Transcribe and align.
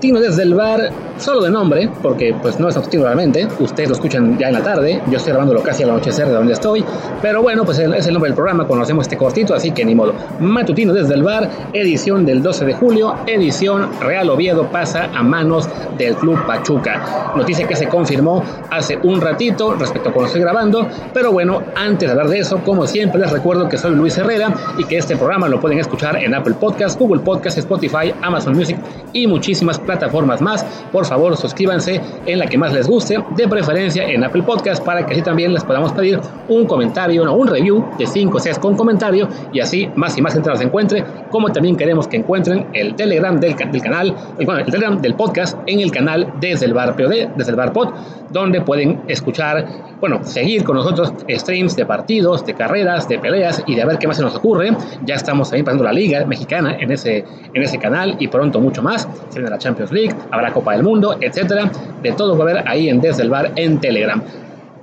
desde 0.00 0.44
el 0.44 0.54
bar, 0.54 0.80
solo 1.18 1.42
de 1.42 1.50
nombre, 1.50 1.90
porque 2.02 2.34
pues 2.40 2.58
no 2.58 2.68
es 2.68 2.76
matutino 2.76 3.04
realmente, 3.04 3.46
ustedes 3.58 3.88
lo 3.88 3.94
escuchan 3.94 4.38
ya 4.38 4.48
en 4.48 4.54
la 4.54 4.62
tarde, 4.62 5.02
yo 5.10 5.16
estoy 5.16 5.32
grabándolo 5.32 5.62
casi 5.62 5.82
al 5.82 5.90
anochecer 5.90 6.26
de 6.26 6.34
donde 6.34 6.52
estoy, 6.52 6.84
pero 7.20 7.42
bueno, 7.42 7.64
pues 7.64 7.78
es 7.78 8.06
el 8.06 8.12
nombre 8.12 8.30
del 8.30 8.36
programa, 8.36 8.66
conocemos 8.66 9.06
este 9.06 9.16
cortito, 9.16 9.54
así 9.54 9.72
que 9.72 9.84
ni 9.84 9.94
modo. 9.94 10.14
Matutino 10.40 10.92
desde 10.92 11.14
el 11.14 11.22
bar, 11.22 11.48
edición 11.72 12.24
del 12.24 12.42
12 12.42 12.64
de 12.64 12.74
julio, 12.74 13.14
edición 13.26 13.88
Real 14.00 14.30
Oviedo 14.30 14.66
pasa 14.70 15.10
a 15.14 15.22
manos 15.22 15.68
del 15.96 16.14
Club 16.16 16.38
Pachuca. 16.46 17.32
Noticia 17.36 17.66
que 17.66 17.76
se 17.76 17.88
confirmó 17.88 18.42
hace 18.70 18.96
un 19.02 19.20
ratito 19.20 19.74
respecto 19.74 20.10
a 20.10 20.12
cuando 20.12 20.26
estoy 20.26 20.42
grabando, 20.42 20.88
pero 21.12 21.32
bueno, 21.32 21.62
antes 21.74 22.08
de 22.08 22.12
hablar 22.12 22.28
de 22.28 22.38
eso, 22.38 22.58
como 22.64 22.86
siempre 22.86 23.20
les 23.20 23.30
recuerdo 23.30 23.68
que 23.68 23.76
soy 23.76 23.94
Luis 23.94 24.16
Herrera 24.18 24.52
y 24.78 24.84
que 24.84 24.98
este 24.98 25.16
programa 25.16 25.48
lo 25.48 25.60
pueden 25.60 25.78
escuchar 25.78 26.16
en 26.16 26.34
Apple 26.34 26.54
Podcast, 26.54 26.98
Google 26.98 27.20
Podcast, 27.20 27.58
Spotify, 27.58 28.14
Amazon 28.22 28.54
Music 28.54 28.78
y 29.12 29.26
muchísimas 29.26 29.78
plataformas 29.78 30.40
más. 30.40 30.64
Por 30.92 31.04
favor, 31.04 31.17
suscríbanse 31.36 32.00
en 32.26 32.38
la 32.38 32.46
que 32.46 32.58
más 32.58 32.72
les 32.72 32.88
guste, 32.88 33.18
de 33.36 33.48
preferencia 33.48 34.08
en 34.08 34.24
Apple 34.24 34.42
Podcast, 34.42 34.84
para 34.84 35.04
que 35.04 35.14
así 35.14 35.22
también 35.22 35.52
les 35.52 35.64
podamos 35.64 35.92
pedir 35.92 36.20
un 36.48 36.66
comentario, 36.66 37.24
no, 37.24 37.34
un 37.34 37.46
review 37.46 37.84
de 37.98 38.06
5 38.06 38.36
o 38.36 38.40
6 38.40 38.58
con 38.58 38.76
comentario 38.76 39.28
y 39.52 39.60
así 39.60 39.88
más 39.96 40.16
y 40.16 40.22
más 40.22 40.34
gente 40.34 40.48
nos 40.48 40.60
encuentre, 40.60 41.04
como 41.30 41.50
también 41.50 41.76
queremos 41.76 42.06
que 42.06 42.16
encuentren 42.18 42.66
el 42.72 42.94
Telegram 42.94 43.38
del, 43.38 43.56
del 43.56 43.82
canal, 43.82 44.14
bueno, 44.36 44.58
el 44.58 44.66
Telegram 44.66 45.00
del 45.00 45.14
podcast 45.14 45.58
en 45.66 45.80
el 45.80 45.90
canal 45.90 46.32
desde 46.40 46.66
el 46.66 46.74
bar 46.74 46.96
POD, 46.96 47.28
desde 47.36 47.50
el 47.50 47.56
bar 47.56 47.72
pod, 47.72 47.88
donde 48.30 48.60
pueden 48.60 49.00
escuchar, 49.08 49.66
bueno, 50.00 50.20
seguir 50.24 50.64
con 50.64 50.76
nosotros 50.76 51.12
streams 51.28 51.76
de 51.76 51.86
partidos, 51.86 52.44
de 52.44 52.54
carreras, 52.54 53.08
de 53.08 53.18
peleas 53.18 53.62
y 53.66 53.74
de 53.74 53.84
ver 53.84 53.98
qué 53.98 54.06
más 54.06 54.16
se 54.16 54.22
nos 54.22 54.34
ocurre. 54.34 54.70
Ya 55.04 55.14
estamos 55.14 55.48
también 55.48 55.64
pasando 55.64 55.84
la 55.84 55.92
Liga 55.92 56.24
Mexicana 56.26 56.76
en 56.78 56.92
ese, 56.92 57.24
en 57.54 57.62
ese 57.62 57.78
canal 57.78 58.16
y 58.18 58.28
pronto 58.28 58.60
mucho 58.60 58.82
más. 58.82 59.08
Se 59.30 59.38
viene 59.38 59.50
la 59.50 59.58
Champions 59.58 59.92
League, 59.92 60.14
habrá 60.30 60.52
Copa 60.52 60.72
del 60.72 60.82
Mundo, 60.82 60.97
etcétera. 61.20 61.70
De 62.02 62.12
todo 62.12 62.36
va 62.36 62.44
a 62.44 62.50
haber 62.50 62.68
ahí 62.68 62.88
en 62.88 63.00
Desde 63.00 63.22
el 63.22 63.30
Bar 63.30 63.52
en 63.56 63.78
Telegram. 63.80 64.22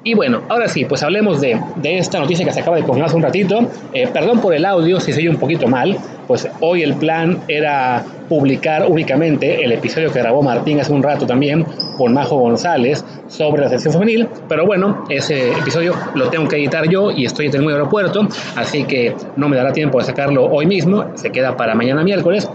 Y 0.03 0.13
bueno, 0.13 0.41
ahora 0.49 0.67
sí, 0.67 0.85
pues 0.85 1.01
hablemos 1.01 1.41
de, 1.41 1.59
de 1.77 1.97
esta 1.97 2.19
noticia 2.19 2.45
que 2.45 2.51
se 2.51 2.59
acaba 2.59 2.75
de 2.75 2.83
confirmar 2.83 3.07
hace 3.07 3.17
un 3.17 3.23
ratito. 3.23 3.67
Eh, 3.91 4.07
perdón 4.13 4.39
por 4.39 4.53
el 4.53 4.63
audio 4.63 4.99
si 4.99 5.11
se 5.11 5.19
oye 5.19 5.29
un 5.29 5.37
poquito 5.37 5.67
mal, 5.67 5.97
pues 6.27 6.47
hoy 6.59 6.83
el 6.83 6.93
plan 6.93 7.39
era 7.47 8.03
publicar 8.29 8.85
únicamente 8.87 9.63
el 9.63 9.71
episodio 9.71 10.11
que 10.11 10.19
grabó 10.19 10.41
Martín 10.41 10.79
hace 10.79 10.91
un 10.93 11.01
rato 11.01 11.25
también 11.25 11.65
con 11.97 12.13
Majo 12.13 12.37
González 12.37 13.03
sobre 13.27 13.63
la 13.63 13.69
sección 13.69 13.93
femenil, 13.93 14.27
pero 14.47 14.65
bueno, 14.65 15.05
ese 15.09 15.51
episodio 15.51 15.93
lo 16.15 16.29
tengo 16.29 16.47
que 16.47 16.57
editar 16.57 16.87
yo 16.89 17.11
y 17.11 17.25
estoy 17.25 17.47
en 17.47 17.55
el 17.55 17.69
aeropuerto, 17.69 18.27
así 18.55 18.83
que 18.83 19.15
no 19.35 19.47
me 19.47 19.57
dará 19.57 19.73
tiempo 19.73 19.99
de 19.99 20.05
sacarlo 20.05 20.45
hoy 20.45 20.65
mismo, 20.65 21.05
se 21.15 21.31
queda 21.31 21.55
para 21.55 21.75
mañana 21.75 22.03
miércoles, 22.03 22.49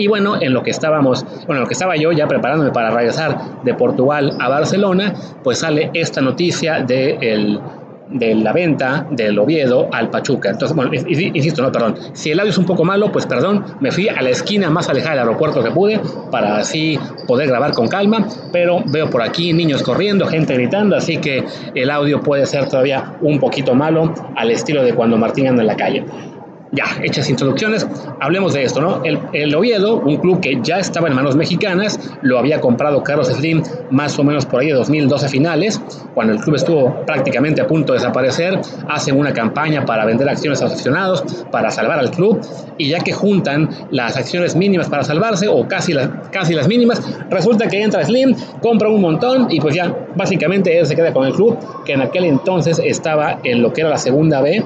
y 0.00 0.06
bueno, 0.06 0.40
en 0.40 0.54
lo 0.54 0.62
que 0.62 0.70
estábamos, 0.70 1.24
bueno, 1.46 1.56
en 1.56 1.60
lo 1.60 1.66
que 1.66 1.74
estaba 1.74 1.94
yo 1.94 2.10
ya 2.10 2.26
preparándome 2.26 2.70
para 2.70 2.90
regresar 2.90 3.62
de 3.62 3.74
Portugal 3.74 4.34
a 4.40 4.48
Barcelona, 4.48 5.14
pues 5.44 5.58
sale 5.58 5.90
esta 5.92 6.22
noticia 6.22 6.80
de, 6.80 7.18
el, 7.20 7.60
de 8.08 8.34
la 8.34 8.54
venta 8.54 9.06
del 9.10 9.38
Oviedo 9.38 9.90
al 9.92 10.08
Pachuca. 10.08 10.48
Entonces, 10.48 10.74
bueno, 10.74 10.90
insisto, 10.94 11.60
no, 11.60 11.70
perdón. 11.70 11.96
Si 12.14 12.30
el 12.30 12.40
audio 12.40 12.50
es 12.50 12.56
un 12.56 12.64
poco 12.64 12.82
malo, 12.82 13.12
pues 13.12 13.26
perdón, 13.26 13.62
me 13.80 13.92
fui 13.92 14.08
a 14.08 14.22
la 14.22 14.30
esquina 14.30 14.70
más 14.70 14.88
alejada 14.88 15.16
del 15.16 15.20
aeropuerto 15.20 15.62
que 15.62 15.70
pude 15.70 16.00
para 16.30 16.56
así 16.56 16.98
poder 17.26 17.48
grabar 17.48 17.72
con 17.72 17.86
calma, 17.88 18.26
pero 18.52 18.82
veo 18.86 19.10
por 19.10 19.20
aquí 19.20 19.52
niños 19.52 19.82
corriendo, 19.82 20.26
gente 20.26 20.54
gritando, 20.54 20.96
así 20.96 21.18
que 21.18 21.44
el 21.74 21.90
audio 21.90 22.22
puede 22.22 22.46
ser 22.46 22.68
todavía 22.70 23.16
un 23.20 23.38
poquito 23.38 23.74
malo 23.74 24.14
al 24.34 24.50
estilo 24.50 24.82
de 24.82 24.94
cuando 24.94 25.18
Martín 25.18 25.46
anda 25.46 25.60
en 25.60 25.66
la 25.66 25.76
calle 25.76 26.04
ya, 26.72 26.84
hechas 27.02 27.28
introducciones, 27.28 27.86
hablemos 28.20 28.52
de 28.52 28.62
esto, 28.62 28.80
¿no? 28.80 29.02
El, 29.04 29.54
Oviedo, 29.54 29.96
un 29.96 30.18
club 30.18 30.40
que 30.40 30.60
ya 30.62 30.78
estaba 30.78 31.08
en 31.08 31.14
manos 31.14 31.34
mexicanas, 31.34 31.98
lo 32.22 32.38
había 32.38 32.60
comprado 32.60 33.02
Carlos 33.02 33.28
Slim 33.28 33.62
más 33.90 34.16
o 34.18 34.24
menos 34.24 34.46
por 34.46 34.60
ahí 34.60 34.68
de 34.68 34.74
2012 34.74 35.28
finales, 35.28 35.80
cuando 36.14 36.32
el 36.32 36.40
club 36.40 36.54
estuvo 36.54 37.04
prácticamente 37.04 37.60
a 37.60 37.66
punto 37.66 37.92
de 37.92 37.98
desaparecer, 37.98 38.60
hacen 38.88 39.18
una 39.18 39.32
campaña 39.32 39.84
para 39.84 40.04
vender 40.04 40.28
acciones 40.28 40.60
a 40.60 40.64
los 40.64 40.74
aficionados, 40.74 41.24
para 41.50 41.70
salvar 41.70 41.98
al 41.98 42.10
club, 42.12 42.40
y 42.78 42.88
ya 42.88 43.00
que 43.00 43.12
juntan 43.12 43.68
las 43.90 44.16
acciones 44.16 44.54
mínimas 44.54 44.88
para 44.88 45.02
salvarse, 45.02 45.48
o 45.48 45.66
casi 45.66 45.92
las, 45.92 46.08
casi 46.30 46.54
las 46.54 46.68
mínimas, 46.68 47.02
resulta 47.30 47.66
que 47.66 47.82
entra 47.82 48.04
Slim, 48.04 48.36
compra 48.62 48.88
un 48.88 49.00
montón, 49.00 49.48
y 49.50 49.60
pues 49.60 49.74
ya, 49.74 49.92
básicamente 50.14 50.78
él 50.78 50.86
se 50.86 50.94
queda 50.94 51.12
con 51.12 51.26
el 51.26 51.32
club, 51.32 51.58
que 51.84 51.94
en 51.94 52.02
aquel 52.02 52.24
entonces 52.24 52.80
estaba 52.84 53.40
en 53.42 53.60
lo 53.60 53.72
que 53.72 53.80
era 53.80 53.90
la 53.90 53.98
segunda 53.98 54.40
B, 54.40 54.64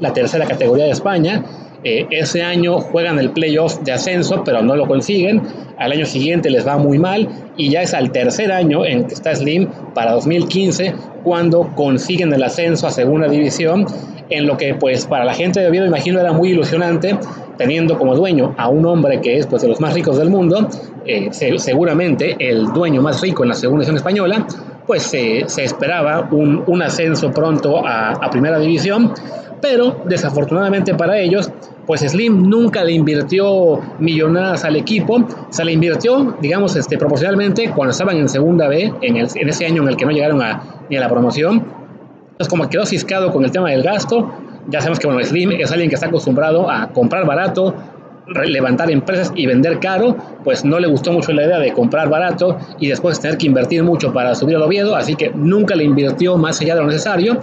la 0.00 0.12
tercera 0.12 0.46
categoría 0.46 0.84
de 0.84 0.90
España. 0.90 1.44
Eh, 1.82 2.06
ese 2.10 2.42
año 2.42 2.78
juegan 2.78 3.18
el 3.18 3.30
playoff 3.30 3.80
de 3.80 3.92
ascenso, 3.92 4.42
pero 4.44 4.62
no 4.62 4.76
lo 4.76 4.86
consiguen. 4.86 5.42
Al 5.78 5.92
año 5.92 6.04
siguiente 6.04 6.50
les 6.50 6.66
va 6.66 6.76
muy 6.76 6.98
mal 6.98 7.26
y 7.56 7.70
ya 7.70 7.80
es 7.80 7.94
al 7.94 8.12
tercer 8.12 8.52
año 8.52 8.84
en 8.84 9.04
que 9.04 9.14
está 9.14 9.34
Slim 9.34 9.66
para 9.94 10.12
2015 10.12 10.94
cuando 11.24 11.74
consiguen 11.74 12.32
el 12.34 12.42
ascenso 12.42 12.86
a 12.86 12.90
segunda 12.90 13.28
división, 13.28 13.86
en 14.28 14.46
lo 14.46 14.56
que 14.56 14.74
pues 14.74 15.06
para 15.06 15.24
la 15.24 15.32
gente 15.32 15.60
de 15.60 15.68
Oviedo 15.68 15.86
imagino 15.86 16.20
era 16.20 16.32
muy 16.32 16.50
ilusionante, 16.50 17.18
teniendo 17.56 17.98
como 17.98 18.14
dueño 18.14 18.54
a 18.58 18.68
un 18.68 18.84
hombre 18.84 19.20
que 19.20 19.38
es 19.38 19.46
pues 19.46 19.62
de 19.62 19.68
los 19.68 19.80
más 19.80 19.94
ricos 19.94 20.18
del 20.18 20.28
mundo, 20.28 20.68
eh, 21.06 21.30
seguramente 21.32 22.36
el 22.38 22.66
dueño 22.72 23.00
más 23.00 23.20
rico 23.22 23.42
en 23.42 23.50
la 23.50 23.54
segunda 23.54 23.84
división 23.84 23.96
española, 23.96 24.46
pues 24.86 25.02
se 25.02 25.44
esperaba 25.62 26.28
un, 26.30 26.62
un, 26.66 26.82
ascenso 26.82 27.30
pronto 27.30 27.86
a, 27.86 28.10
a 28.12 28.30
primera 28.30 28.58
división 28.58 29.12
pero 29.60 30.02
desafortunadamente 30.06 30.94
para 30.94 31.18
ellos, 31.18 31.50
pues 31.86 32.00
Slim 32.02 32.48
nunca 32.48 32.84
le 32.84 32.92
invirtió 32.92 33.80
millonadas 33.98 34.64
al 34.64 34.76
equipo, 34.76 35.26
se 35.50 35.64
le 35.64 35.72
invirtió, 35.72 36.36
digamos, 36.40 36.76
este, 36.76 36.96
proporcionalmente 36.96 37.70
cuando 37.70 37.90
estaban 37.90 38.16
en 38.16 38.28
segunda 38.28 38.68
B, 38.68 38.92
en, 39.00 39.16
el, 39.16 39.28
en 39.34 39.48
ese 39.48 39.66
año 39.66 39.82
en 39.82 39.88
el 39.88 39.96
que 39.96 40.06
no 40.06 40.12
llegaron 40.12 40.42
a, 40.42 40.62
ni 40.88 40.96
a 40.96 41.00
la 41.00 41.08
promoción. 41.08 41.64
Entonces, 42.32 42.48
como 42.48 42.68
quedó 42.68 42.86
ciscado 42.86 43.32
con 43.32 43.44
el 43.44 43.50
tema 43.50 43.70
del 43.70 43.82
gasto, 43.82 44.32
ya 44.68 44.80
sabemos 44.80 44.98
que 44.98 45.06
bueno, 45.06 45.22
Slim 45.24 45.52
es 45.52 45.70
alguien 45.72 45.88
que 45.88 45.96
está 45.96 46.06
acostumbrado 46.06 46.70
a 46.70 46.88
comprar 46.92 47.26
barato, 47.26 47.74
levantar 48.46 48.90
empresas 48.90 49.32
y 49.34 49.46
vender 49.46 49.80
caro, 49.80 50.16
pues 50.44 50.64
no 50.64 50.78
le 50.78 50.86
gustó 50.86 51.12
mucho 51.12 51.32
la 51.32 51.44
idea 51.44 51.58
de 51.58 51.72
comprar 51.72 52.08
barato 52.08 52.56
y 52.78 52.88
después 52.88 53.20
tener 53.20 53.36
que 53.36 53.46
invertir 53.46 53.82
mucho 53.82 54.12
para 54.12 54.34
subir 54.34 54.56
al 54.56 54.62
Oviedo, 54.62 54.94
así 54.94 55.16
que 55.16 55.30
nunca 55.34 55.74
le 55.74 55.84
invirtió 55.84 56.36
más 56.36 56.60
allá 56.60 56.76
de 56.76 56.80
lo 56.82 56.86
necesario 56.86 57.40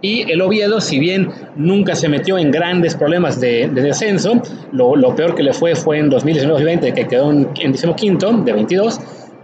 y 0.00 0.30
el 0.30 0.40
Oviedo, 0.40 0.80
si 0.80 0.98
bien 0.98 1.28
nunca 1.56 1.94
se 1.96 2.08
metió 2.08 2.38
en 2.38 2.50
grandes 2.50 2.94
problemas 2.94 3.40
de, 3.40 3.68
descenso, 3.68 4.40
lo, 4.72 5.14
peor 5.16 5.34
que 5.34 5.42
le 5.42 5.52
fue 5.52 5.74
fue 5.74 5.98
en 5.98 6.10
2019-2020, 6.10 6.92
que 6.94 7.06
quedó 7.06 7.32
en, 7.32 7.48
en 7.60 7.94
quinto 7.94 8.32
de 8.32 8.52
22, 8.52 9.00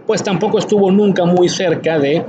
pues 0.07 0.23
tampoco 0.23 0.59
estuvo 0.59 0.89
nunca 0.91 1.25
muy 1.25 1.49
cerca 1.49 1.99
de, 1.99 2.23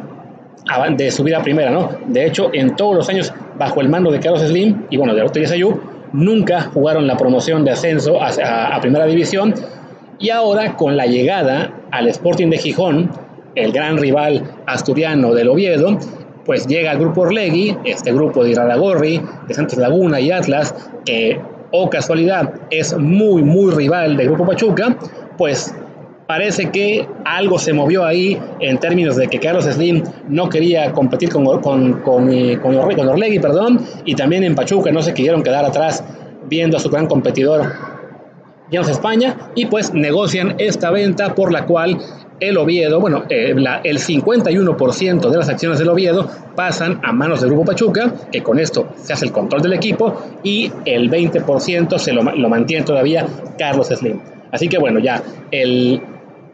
de 0.97 1.11
subir 1.13 1.37
a 1.37 1.43
primera, 1.43 1.71
¿no? 1.71 1.91
De 2.09 2.27
hecho, 2.27 2.51
en 2.53 2.75
todos 2.75 2.97
los 2.97 3.09
años 3.09 3.33
bajo 3.59 3.81
el 3.81 3.89
mando 3.89 4.11
de 4.11 4.19
Carlos 4.19 4.43
Slim 4.43 4.87
y 4.91 4.97
bueno, 4.97 5.15
de 5.15 5.23
Ortega 5.23 5.47
Sayú, 5.47 5.81
nunca 6.13 6.63
jugaron 6.63 7.07
la 7.07 7.17
promoción 7.17 7.65
de 7.65 7.71
ascenso 7.73 8.21
a, 8.21 8.75
a 8.75 8.81
primera 8.81 9.07
división 9.07 9.55
y 10.19 10.31
ahora 10.31 10.75
con 10.75 10.97
la 10.97 11.07
llegada 11.07 11.73
al 11.93 12.09
Sporting 12.09 12.49
de 12.49 12.59
Gijón, 12.59 13.11
el 13.55 13.71
gran 13.73 13.99
rival 13.99 14.43
asturiano 14.67 15.33
del 15.33 15.49
Oviedo, 15.49 15.99
pues 16.47 16.67
llega 16.67 16.93
el 16.93 16.99
grupo 16.99 17.23
Orlegui, 17.23 17.77
este 17.85 18.13
grupo 18.13 18.45
de 18.45 18.51
Iralagorri, 18.51 19.21
de 19.49 19.55
Santos 19.55 19.77
Laguna 19.79 20.21
y 20.21 20.31
Atlas, 20.31 20.75
que, 21.05 21.41
oh 21.73 21.91
casualidad, 21.91 22.55
es 22.71 22.97
muy, 22.97 23.43
muy 23.43 23.73
rival 23.73 24.17
del 24.17 24.29
grupo 24.29 24.47
Pachuca, 24.47 24.97
pues 25.37 25.75
parece 26.29 26.71
que 26.71 27.07
algo 27.25 27.59
se 27.59 27.73
movió 27.73 28.05
ahí 28.05 28.41
en 28.61 28.79
términos 28.79 29.17
de 29.17 29.29
que 29.29 29.39
Carlos 29.41 29.65
Slim 29.65 30.03
no 30.29 30.49
quería 30.49 30.93
competir 30.93 31.31
con, 31.31 31.45
con, 31.61 32.01
con, 32.01 32.57
con, 32.61 32.77
Orlegui, 32.77 33.41
perdón, 33.41 33.85
y 34.05 34.15
también 34.15 34.45
en 34.45 34.55
Pachuca 34.55 34.91
no 34.93 35.03
se 35.03 35.15
quisieron 35.15 35.43
quedar 35.43 35.65
atrás 35.65 36.05
viendo 36.49 36.77
a 36.77 36.81
su 36.81 36.89
gran 36.91 37.07
competidor 37.07 37.73
Llanos 38.71 38.89
España 38.89 39.37
y 39.55 39.67
pues 39.67 39.95
negocian 39.95 40.57
esta 40.59 40.91
venta 40.91 41.35
por 41.35 41.53
la 41.53 41.67
cual 41.67 41.99
el 42.41 42.57
Oviedo, 42.59 43.01
bueno, 43.01 43.25
eh, 43.29 43.55
el 43.85 43.99
51% 43.99 45.31
de 45.31 45.37
las 45.37 45.49
acciones 45.49 45.79
del 45.79 45.89
Oviedo 45.89 46.29
pasan 46.55 47.01
a 47.03 47.13
manos 47.13 47.41
del 47.41 47.51
Grupo 47.51 47.67
Pachuca, 47.67 48.13
que 48.31 48.43
con 48.43 48.59
esto 48.59 48.89
se 49.03 49.13
hace 49.13 49.27
el 49.27 49.33
control 49.33 49.63
del 49.63 49.73
equipo, 49.73 50.23
y 50.43 50.71
el 50.85 51.11
20% 51.11 51.99
se 51.99 52.13
lo, 52.13 52.23
mantiene 52.23 52.85
todavía 52.85 53.27
Carlos 53.59 53.89
Slim. 53.89 54.21
Así 54.53 54.69
que 54.69 54.79
bueno, 54.79 54.99
ya 54.99 55.23
el, 55.51 56.01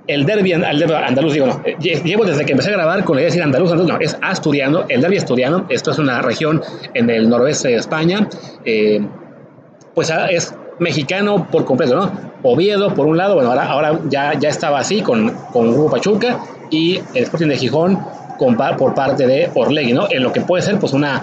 el 0.06 0.24
derby 0.24 0.52
andaluz, 0.52 1.32
digo, 1.32 1.46
no, 1.46 1.60
eh, 1.64 1.76
llevo 1.80 2.24
desde 2.24 2.44
que 2.44 2.52
empecé 2.52 2.70
a 2.70 2.74
grabar 2.74 3.04
con 3.04 3.16
la 3.16 3.22
idea 3.22 3.30
de 3.30 3.30
decir 3.30 3.42
andaluz, 3.42 3.74
no, 3.74 3.98
es 3.98 4.16
asturiano, 4.22 4.84
el 4.88 5.00
derby 5.00 5.18
asturiano, 5.18 5.66
esto 5.68 5.90
es 5.90 5.98
una 5.98 6.22
región 6.22 6.62
en 6.94 7.10
el 7.10 7.28
noroeste 7.28 7.68
de 7.68 7.76
España, 7.76 8.28
eh, 8.64 9.00
pues 9.94 10.10
ah, 10.10 10.28
es 10.30 10.54
mexicano 10.78 11.46
por 11.50 11.64
completo, 11.64 11.94
¿no? 11.96 12.10
Oviedo, 12.42 12.94
por 12.94 13.06
un 13.06 13.16
lado, 13.16 13.34
bueno, 13.34 13.50
ahora, 13.50 13.66
ahora 13.66 14.00
ya, 14.08 14.34
ya 14.38 14.48
estaba 14.48 14.78
así 14.80 15.00
con, 15.00 15.30
con 15.52 15.72
Grupo 15.72 15.92
Pachuca 15.92 16.40
y 16.70 16.96
el 17.14 17.24
Sporting 17.24 17.48
de 17.48 17.56
Gijón 17.56 17.98
con, 18.38 18.56
por 18.56 18.94
parte 18.94 19.26
de 19.26 19.50
Orlegui, 19.54 19.92
¿no? 19.92 20.06
En 20.10 20.22
lo 20.22 20.32
que 20.32 20.40
puede 20.40 20.62
ser, 20.62 20.78
pues, 20.78 20.92
una, 20.92 21.22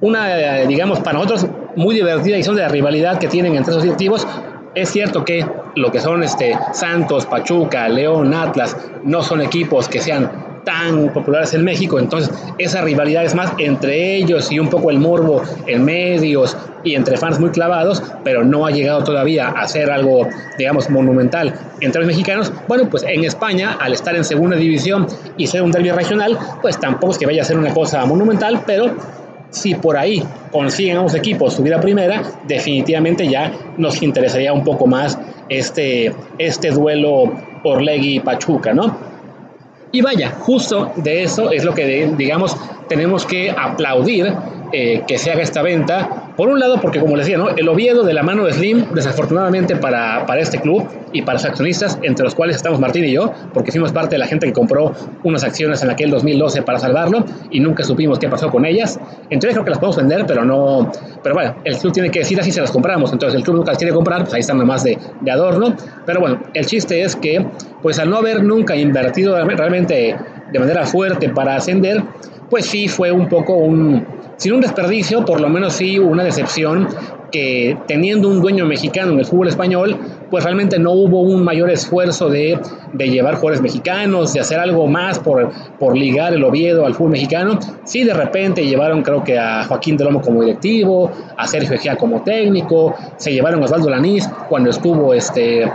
una 0.00 0.56
digamos, 0.66 1.00
para 1.00 1.18
nosotros 1.18 1.46
muy 1.76 1.94
divertida 1.94 2.36
y 2.36 2.42
son 2.42 2.56
de 2.56 2.62
la 2.62 2.68
rivalidad 2.68 3.18
que 3.18 3.28
tienen 3.28 3.54
entre 3.54 3.72
esos 3.72 3.82
directivos. 3.82 4.26
Es 4.74 4.90
cierto 4.90 5.24
que 5.24 5.46
lo 5.74 5.90
que 5.90 6.00
son 6.00 6.22
este, 6.22 6.58
Santos, 6.72 7.24
Pachuca, 7.24 7.88
León, 7.88 8.34
Atlas, 8.34 8.76
no 9.04 9.22
son 9.22 9.40
equipos 9.40 9.88
que 9.88 10.00
sean 10.00 10.45
tan 10.66 11.12
populares 11.12 11.54
en 11.54 11.62
México, 11.62 12.00
entonces 12.00 12.28
esa 12.58 12.82
rivalidad 12.82 13.24
es 13.24 13.36
más 13.36 13.52
entre 13.58 14.16
ellos 14.16 14.50
y 14.50 14.58
un 14.58 14.68
poco 14.68 14.90
el 14.90 14.98
morbo 14.98 15.40
en 15.66 15.84
medios 15.84 16.56
y 16.82 16.96
entre 16.96 17.16
fans 17.16 17.38
muy 17.38 17.50
clavados, 17.50 18.02
pero 18.24 18.44
no 18.44 18.66
ha 18.66 18.72
llegado 18.72 19.04
todavía 19.04 19.48
a 19.48 19.68
ser 19.68 19.92
algo, 19.92 20.26
digamos, 20.58 20.90
monumental 20.90 21.54
entre 21.80 22.00
los 22.00 22.08
mexicanos. 22.08 22.52
Bueno, 22.66 22.90
pues 22.90 23.04
en 23.04 23.24
España, 23.24 23.78
al 23.80 23.92
estar 23.92 24.16
en 24.16 24.24
segunda 24.24 24.56
división 24.56 25.06
y 25.36 25.46
ser 25.46 25.62
un 25.62 25.70
derby 25.70 25.92
regional, 25.92 26.36
pues 26.60 26.80
tampoco 26.80 27.12
es 27.12 27.18
que 27.18 27.26
vaya 27.26 27.42
a 27.42 27.44
ser 27.44 27.58
una 27.58 27.72
cosa 27.72 28.04
monumental, 28.04 28.64
pero 28.66 28.90
si 29.50 29.76
por 29.76 29.96
ahí 29.96 30.22
consiguen 30.50 30.96
ambos 30.96 31.14
equipos 31.14 31.54
subir 31.54 31.74
a 31.74 31.80
primera, 31.80 32.22
definitivamente 32.48 33.28
ya 33.28 33.52
nos 33.76 34.02
interesaría 34.02 34.52
un 34.52 34.64
poco 34.64 34.88
más 34.88 35.16
este, 35.48 36.12
este 36.38 36.72
duelo 36.72 37.32
Orlegui-Pachuca, 37.62 38.74
¿no? 38.74 39.15
Y 39.92 40.02
vaya, 40.02 40.32
justo 40.40 40.92
de 40.96 41.22
eso 41.22 41.50
es 41.50 41.64
lo 41.64 41.72
que, 41.74 42.12
digamos, 42.16 42.56
tenemos 42.88 43.24
que 43.24 43.50
aplaudir 43.50 44.32
eh, 44.72 45.02
que 45.06 45.18
se 45.18 45.30
haga 45.30 45.42
esta 45.42 45.62
venta. 45.62 46.32
Por 46.36 46.48
un 46.48 46.60
lado, 46.60 46.80
porque 46.80 47.00
como 47.00 47.16
les 47.16 47.26
decía, 47.26 47.38
¿no? 47.38 47.50
el 47.50 47.68
Oviedo 47.68 48.02
de 48.02 48.12
la 48.12 48.22
mano 48.22 48.44
de 48.44 48.52
Slim, 48.52 48.92
desafortunadamente 48.94 49.76
para, 49.76 50.26
para 50.26 50.40
este 50.40 50.60
club 50.60 50.86
y 51.12 51.22
para 51.22 51.38
sus 51.38 51.50
accionistas, 51.50 51.98
entre 52.02 52.24
los 52.24 52.34
cuales 52.34 52.56
estamos 52.56 52.78
Martín 52.78 53.04
y 53.04 53.12
yo, 53.12 53.32
porque 53.54 53.70
fuimos 53.70 53.92
parte 53.92 54.16
de 54.16 54.18
la 54.18 54.26
gente 54.26 54.46
que 54.46 54.52
compró 54.52 54.92
unas 55.24 55.44
acciones 55.44 55.82
en 55.82 55.90
aquel 55.90 56.10
2012 56.10 56.62
para 56.62 56.78
salvarlo 56.78 57.24
y 57.50 57.60
nunca 57.60 57.84
supimos 57.84 58.18
qué 58.18 58.28
pasó 58.28 58.50
con 58.50 58.66
ellas. 58.66 59.00
Entonces 59.30 59.54
creo 59.54 59.64
que 59.64 59.70
las 59.70 59.78
podemos 59.78 59.96
vender, 59.96 60.26
pero 60.26 60.44
no. 60.44 60.90
Pero 61.22 61.34
bueno, 61.34 61.56
el 61.64 61.76
club 61.78 61.92
tiene 61.92 62.10
que 62.10 62.20
decir 62.20 62.38
así 62.38 62.50
se 62.52 62.60
las 62.60 62.70
compramos. 62.70 63.12
Entonces 63.12 63.36
el 63.36 63.44
club 63.44 63.56
nunca 63.56 63.70
las 63.70 63.78
quiere 63.78 63.94
comprar, 63.94 64.22
pues 64.22 64.34
ahí 64.34 64.40
están 64.40 64.58
nada 64.58 64.66
más 64.66 64.84
de, 64.84 64.98
de 65.20 65.30
adorno. 65.30 65.74
Pero 66.04 66.20
bueno, 66.20 66.40
el 66.52 66.66
chiste 66.66 67.02
es 67.02 67.16
que, 67.16 67.46
pues 67.82 67.98
al 67.98 68.10
no 68.10 68.18
haber 68.18 68.42
nunca 68.42 68.76
invertido 68.76 69.42
realmente 69.44 70.16
de 70.52 70.58
manera 70.58 70.84
fuerte 70.86 71.28
para 71.30 71.56
ascender, 71.56 72.02
pues 72.50 72.66
sí 72.66 72.88
fue 72.88 73.10
un 73.10 73.28
poco 73.28 73.54
un, 73.54 74.06
sin 74.36 74.52
un 74.52 74.60
desperdicio, 74.60 75.24
por 75.24 75.40
lo 75.40 75.48
menos 75.48 75.74
sí 75.74 75.98
una 75.98 76.24
decepción 76.24 76.88
que 77.32 77.76
teniendo 77.86 78.28
un 78.28 78.40
dueño 78.40 78.64
mexicano 78.66 79.12
en 79.12 79.18
el 79.18 79.26
fútbol 79.26 79.48
español, 79.48 79.96
pues 80.30 80.44
realmente 80.44 80.78
no 80.78 80.92
hubo 80.92 81.22
un 81.22 81.42
mayor 81.42 81.70
esfuerzo 81.70 82.28
de, 82.28 82.58
de 82.92 83.08
llevar 83.08 83.34
jugadores 83.34 83.60
mexicanos, 83.60 84.32
de 84.32 84.40
hacer 84.40 84.58
algo 84.58 84.86
más 84.86 85.18
por, 85.18 85.50
por 85.78 85.96
ligar 85.96 86.34
el 86.34 86.44
Oviedo 86.44 86.86
al 86.86 86.94
fútbol 86.94 87.12
mexicano. 87.12 87.58
Sí, 87.84 88.04
de 88.04 88.14
repente 88.14 88.64
llevaron 88.64 89.02
creo 89.02 89.24
que 89.24 89.38
a 89.38 89.64
Joaquín 89.64 89.96
de 89.96 90.04
Lomo 90.04 90.20
como 90.20 90.42
directivo, 90.42 91.10
a 91.36 91.46
Sergio 91.46 91.74
Egea 91.74 91.96
como 91.96 92.22
técnico, 92.22 92.94
se 93.16 93.32
llevaron 93.32 93.62
a 93.62 93.64
Osvaldo 93.64 93.90
Lanís 93.90 94.28
cuando 94.48 94.70
estuvo 94.70 95.12
este 95.14 95.70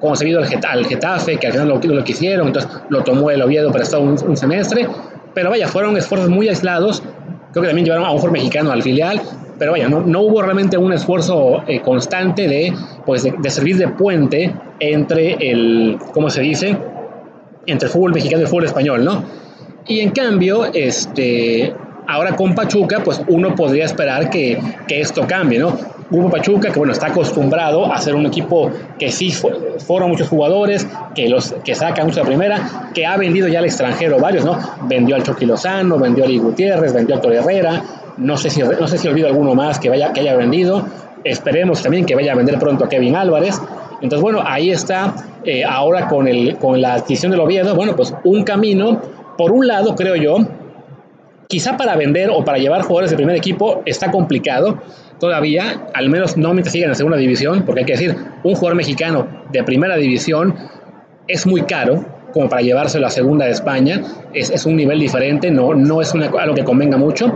concebido 0.00 0.40
al 0.40 0.86
Getafe, 0.86 1.36
que 1.36 1.46
al 1.48 1.52
final 1.52 1.68
lo, 1.68 1.78
lo 1.78 2.04
quisieron, 2.04 2.46
entonces 2.46 2.70
lo 2.88 3.04
tomó 3.04 3.30
el 3.30 3.42
Oviedo 3.42 3.70
para 3.70 3.84
estar 3.84 4.00
un 4.00 4.36
semestre, 4.36 4.88
pero 5.34 5.50
vaya, 5.50 5.68
fueron 5.68 5.96
esfuerzos 5.96 6.28
muy 6.28 6.48
aislados. 6.48 7.02
Creo 7.52 7.62
que 7.62 7.68
también 7.68 7.84
llevaron 7.84 8.06
a 8.06 8.10
un 8.10 8.18
jugador 8.18 8.32
mexicano 8.32 8.70
al 8.70 8.82
filial, 8.82 9.20
pero 9.58 9.72
vaya, 9.72 9.88
no, 9.88 10.00
no 10.00 10.22
hubo 10.22 10.40
realmente 10.40 10.78
un 10.78 10.92
esfuerzo 10.92 11.62
eh, 11.66 11.80
constante 11.80 12.48
de, 12.48 12.72
pues, 13.04 13.24
de, 13.24 13.50
servir 13.50 13.76
de 13.76 13.88
puente 13.88 14.54
entre 14.78 15.34
el, 15.50 15.98
¿cómo 16.14 16.30
se 16.30 16.40
dice? 16.40 16.76
Entre 17.66 17.86
el 17.86 17.92
fútbol 17.92 18.12
mexicano 18.12 18.40
y 18.40 18.44
el 18.44 18.48
fútbol 18.48 18.64
español, 18.64 19.04
¿no? 19.04 19.22
Y 19.86 20.00
en 20.00 20.10
cambio, 20.10 20.66
este, 20.72 21.74
ahora 22.10 22.36
con 22.36 22.54
Pachuca, 22.54 23.00
pues 23.04 23.22
uno 23.28 23.54
podría 23.54 23.84
esperar 23.84 24.30
que, 24.30 24.58
que 24.86 25.00
esto 25.00 25.26
cambie, 25.26 25.58
¿no? 25.58 25.76
Grupo 26.10 26.28
Pachuca, 26.28 26.72
que 26.72 26.78
bueno, 26.78 26.92
está 26.92 27.06
acostumbrado 27.06 27.92
a 27.92 27.98
ser 28.00 28.16
un 28.16 28.26
equipo 28.26 28.68
que 28.98 29.12
sí 29.12 29.30
fueron 29.30 30.10
muchos 30.10 30.28
jugadores, 30.28 30.86
que 31.14 31.28
los 31.28 31.52
que 31.64 31.76
saca 31.76 32.04
mucho 32.04 32.20
la 32.20 32.26
primera, 32.26 32.90
que 32.92 33.06
ha 33.06 33.16
vendido 33.16 33.46
ya 33.46 33.60
al 33.60 33.64
extranjero 33.66 34.18
varios, 34.18 34.44
¿no? 34.44 34.58
Vendió 34.88 35.14
al 35.14 35.22
Chucky 35.22 35.46
Lozano, 35.46 35.98
vendió 35.98 36.24
a 36.24 36.26
Lee 36.26 36.38
Gutiérrez, 36.38 36.92
vendió 36.92 37.14
a 37.14 37.20
Torre 37.20 37.36
Herrera, 37.36 37.84
no 38.16 38.36
sé 38.36 38.50
si, 38.50 38.60
no 38.60 38.88
sé 38.88 38.98
si 38.98 39.06
olvido 39.06 39.28
alguno 39.28 39.54
más 39.54 39.78
que, 39.78 39.88
vaya, 39.88 40.12
que 40.12 40.20
haya 40.20 40.34
vendido. 40.34 40.84
Esperemos 41.22 41.80
también 41.82 42.04
que 42.04 42.16
vaya 42.16 42.32
a 42.32 42.34
vender 42.34 42.58
pronto 42.58 42.86
a 42.86 42.88
Kevin 42.88 43.14
Álvarez. 43.14 43.60
Entonces, 44.00 44.20
bueno, 44.20 44.42
ahí 44.44 44.70
está 44.70 45.14
eh, 45.44 45.62
ahora 45.64 46.08
con, 46.08 46.26
el, 46.26 46.56
con 46.56 46.80
la 46.80 46.94
adquisición 46.94 47.30
del 47.30 47.40
Oviedo, 47.40 47.74
bueno, 47.76 47.94
pues 47.94 48.12
un 48.24 48.42
camino, 48.42 49.00
por 49.38 49.52
un 49.52 49.66
lado, 49.66 49.94
creo 49.94 50.16
yo, 50.16 50.38
quizá 51.50 51.76
para 51.76 51.96
vender 51.96 52.30
o 52.30 52.44
para 52.44 52.58
llevar 52.58 52.82
jugadores 52.82 53.10
de 53.10 53.16
primer 53.16 53.34
equipo 53.34 53.82
está 53.84 54.10
complicado, 54.12 54.80
todavía, 55.18 55.88
al 55.92 56.08
menos 56.08 56.36
no 56.36 56.54
mientras 56.54 56.72
sigan 56.72 56.86
en 56.86 56.90
la 56.90 56.94
segunda 56.94 57.18
división, 57.18 57.64
porque 57.66 57.80
hay 57.80 57.86
que 57.86 57.92
decir, 57.92 58.16
un 58.44 58.54
jugador 58.54 58.76
mexicano 58.76 59.26
de 59.50 59.64
primera 59.64 59.96
división 59.96 60.54
es 61.26 61.46
muy 61.46 61.62
caro 61.62 62.04
como 62.32 62.48
para 62.48 62.62
llevárselo 62.62 63.08
a 63.08 63.10
segunda 63.10 63.46
de 63.46 63.50
España, 63.50 64.00
es, 64.32 64.50
es 64.50 64.64
un 64.64 64.76
nivel 64.76 65.00
diferente, 65.00 65.50
no, 65.50 65.74
no 65.74 66.00
es 66.00 66.14
una, 66.14 66.26
algo 66.26 66.54
que 66.54 66.62
convenga 66.62 66.96
mucho, 66.96 67.34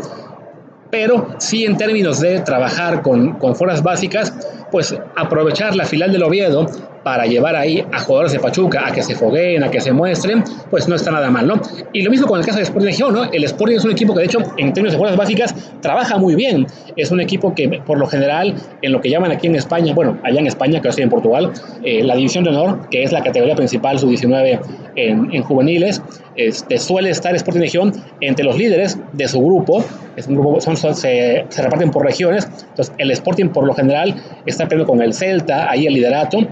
pero 0.90 1.30
sí 1.38 1.64
en 1.64 1.76
términos 1.76 2.20
de 2.20 2.38
trabajar 2.38 3.02
con, 3.02 3.32
con 3.40 3.56
fuerzas 3.56 3.82
básicas, 3.82 4.32
pues 4.70 4.96
aprovechar 5.16 5.74
la 5.74 5.86
final 5.86 6.12
del 6.12 6.22
Oviedo 6.22 6.66
para 7.04 7.26
llevar 7.26 7.54
ahí 7.54 7.84
a 7.92 8.00
jugadores 8.00 8.32
de 8.32 8.40
Pachuca 8.40 8.88
a 8.88 8.92
que 8.92 9.02
se 9.02 9.14
fogueen, 9.14 9.62
a 9.62 9.70
que 9.70 9.80
se 9.80 9.92
muestren, 9.92 10.42
pues 10.70 10.88
no 10.88 10.96
está 10.96 11.10
nada 11.10 11.30
mal, 11.30 11.46
¿no? 11.46 11.60
Y 11.92 12.02
lo 12.02 12.10
mismo 12.10 12.26
con 12.26 12.40
el 12.40 12.46
caso 12.46 12.58
de 12.58 12.64
Sporting 12.64 12.88
Gijón, 12.90 13.14
¿no? 13.14 13.24
El 13.30 13.44
Sporting 13.44 13.76
es 13.76 13.84
un 13.84 13.92
equipo 13.92 14.14
que, 14.14 14.20
de 14.20 14.26
hecho, 14.26 14.38
en 14.56 14.72
términos 14.72 14.92
de 14.92 14.98
fuerzas 14.98 15.18
básicas, 15.18 15.54
trabaja 15.80 16.16
muy 16.16 16.34
bien. 16.34 16.66
Es 16.96 17.10
un 17.10 17.20
equipo 17.20 17.54
que, 17.54 17.68
por 17.84 17.98
lo 17.98 18.06
general, 18.06 18.54
en 18.80 18.92
lo 18.92 19.00
que 19.00 19.10
llaman 19.10 19.30
aquí 19.30 19.46
en 19.46 19.56
España, 19.56 19.92
bueno, 19.94 20.18
allá 20.24 20.40
en 20.40 20.46
España, 20.46 20.80
que 20.80 20.88
estoy 20.88 21.04
en 21.04 21.10
Portugal, 21.10 21.52
eh, 21.84 22.02
la 22.02 22.16
División 22.16 22.42
de 22.44 22.50
Honor, 22.50 22.88
que 22.88 23.02
es 23.02 23.12
la 23.12 23.22
categoría 23.22 23.54
principal, 23.54 23.98
sub-19 23.98 24.60
en, 24.96 25.34
en, 25.34 25.42
juveniles, 25.42 26.00
este, 26.36 26.78
suele 26.78 27.10
estar 27.10 27.34
Sporting 27.34 27.62
Gijón 27.62 27.92
entre 28.20 28.44
los 28.44 28.56
líderes 28.56 28.98
de 29.12 29.28
su 29.28 29.44
grupo. 29.44 29.84
Es 30.16 30.26
un 30.26 30.36
grupo, 30.36 30.60
son, 30.60 30.76
se 30.76 31.44
reparten 31.56 31.90
por 31.90 32.04
regiones. 32.04 32.48
Entonces, 32.70 32.94
el 32.96 33.10
Sporting, 33.10 33.48
por 33.48 33.66
lo 33.66 33.74
general, 33.74 34.14
está 34.46 34.66
peleando 34.68 34.90
con 34.90 35.02
el 35.02 35.12
Celta, 35.12 35.70
ahí 35.70 35.86
el 35.86 35.94
liderato 35.94 36.46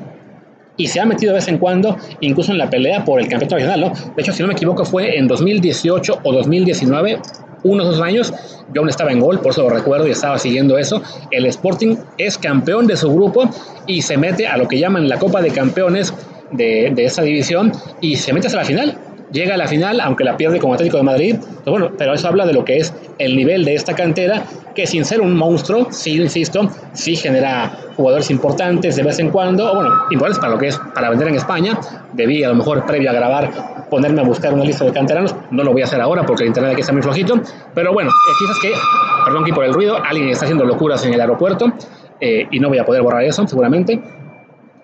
y 0.76 0.86
se 0.86 1.00
ha 1.00 1.06
metido 1.06 1.32
de 1.32 1.38
vez 1.38 1.48
en 1.48 1.58
cuando, 1.58 1.96
incluso 2.20 2.52
en 2.52 2.58
la 2.58 2.70
pelea 2.70 3.04
por 3.04 3.20
el 3.20 3.28
campeonato 3.28 3.56
regional, 3.56 3.80
¿no? 3.80 3.88
De 3.88 4.22
hecho, 4.22 4.32
si 4.32 4.42
no 4.42 4.48
me 4.48 4.54
equivoco, 4.54 4.84
fue 4.84 5.16
en 5.16 5.28
2018 5.28 6.20
o 6.22 6.32
2019, 6.32 7.18
unos 7.64 7.86
dos 7.86 8.00
años, 8.00 8.32
yo 8.74 8.80
aún 8.80 8.88
estaba 8.88 9.12
en 9.12 9.20
gol, 9.20 9.40
por 9.40 9.52
eso 9.52 9.62
lo 9.62 9.70
recuerdo 9.70 10.08
y 10.08 10.10
estaba 10.10 10.38
siguiendo 10.38 10.78
eso. 10.78 11.02
El 11.30 11.46
Sporting 11.46 11.96
es 12.18 12.38
campeón 12.38 12.86
de 12.86 12.96
su 12.96 13.12
grupo 13.14 13.48
y 13.86 14.02
se 14.02 14.16
mete 14.16 14.46
a 14.46 14.56
lo 14.56 14.66
que 14.66 14.78
llaman 14.78 15.08
la 15.08 15.18
Copa 15.18 15.40
de 15.40 15.50
Campeones 15.50 16.12
de, 16.50 16.92
de 16.94 17.04
esa 17.04 17.22
división 17.22 17.72
y 18.00 18.16
se 18.16 18.32
mete 18.32 18.48
hasta 18.48 18.58
la 18.58 18.64
final 18.64 18.98
llega 19.32 19.54
a 19.54 19.56
la 19.56 19.66
final, 19.66 20.00
aunque 20.00 20.24
la 20.24 20.36
pierde 20.36 20.58
como 20.58 20.74
Atlético 20.74 20.98
de 20.98 21.02
Madrid. 21.02 21.36
Pues 21.40 21.66
bueno, 21.66 21.90
pero 21.96 22.14
eso 22.14 22.28
habla 22.28 22.46
de 22.46 22.52
lo 22.52 22.64
que 22.64 22.78
es 22.78 22.94
el 23.18 23.36
nivel 23.36 23.64
de 23.64 23.74
esta 23.74 23.94
cantera, 23.94 24.44
que 24.74 24.86
sin 24.86 25.04
ser 25.04 25.20
un 25.20 25.36
monstruo, 25.36 25.88
sí, 25.90 26.20
insisto, 26.20 26.68
sí 26.92 27.16
genera 27.16 27.72
jugadores 27.96 28.30
importantes 28.30 28.96
de 28.96 29.02
vez 29.02 29.18
en 29.18 29.30
cuando, 29.30 29.70
o 29.70 29.74
bueno, 29.74 29.90
importantes 30.10 30.38
para 30.38 30.52
lo 30.52 30.58
que 30.58 30.68
es 30.68 30.80
para 30.94 31.10
vender 31.10 31.28
en 31.28 31.34
España. 31.36 31.78
Debí 32.12 32.42
a 32.44 32.48
lo 32.48 32.54
mejor 32.54 32.84
previo 32.86 33.10
a 33.10 33.12
grabar 33.12 33.50
ponerme 33.90 34.22
a 34.22 34.24
buscar 34.24 34.54
una 34.54 34.64
lista 34.64 34.84
de 34.86 34.92
canteranos, 34.92 35.34
no 35.50 35.62
lo 35.62 35.72
voy 35.72 35.82
a 35.82 35.84
hacer 35.84 36.00
ahora 36.00 36.24
porque 36.24 36.44
el 36.44 36.48
internet 36.48 36.72
aquí 36.72 36.80
está 36.80 36.94
muy 36.94 37.02
flojito, 37.02 37.38
pero 37.74 37.92
bueno, 37.92 38.10
quizás 38.38 38.58
que, 38.60 38.72
perdón 39.24 39.42
aquí 39.42 39.52
por 39.52 39.64
el 39.64 39.74
ruido, 39.74 39.98
alguien 40.02 40.30
está 40.30 40.46
haciendo 40.46 40.64
locuras 40.64 41.04
en 41.04 41.12
el 41.12 41.20
aeropuerto 41.20 41.70
eh, 42.18 42.46
y 42.50 42.58
no 42.58 42.70
voy 42.70 42.78
a 42.78 42.86
poder 42.86 43.02
borrar 43.02 43.22
eso 43.24 43.46
seguramente. 43.46 44.00